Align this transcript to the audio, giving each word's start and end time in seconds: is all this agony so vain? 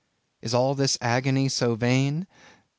is 0.41 0.55
all 0.55 0.73
this 0.73 0.97
agony 0.99 1.47
so 1.47 1.75
vain? 1.75 2.25